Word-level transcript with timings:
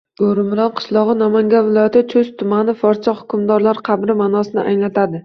Go‘rimiron– 0.19 0.69
q., 0.77 0.85
Namangan 1.19 1.67
viloyati 1.67 2.01
Chust 2.13 2.33
tumani. 2.39 2.75
Forscha-hukmdorlar 2.81 3.83
qabri» 3.91 4.17
ma’nosini 4.23 4.65
anglatadi. 4.73 5.19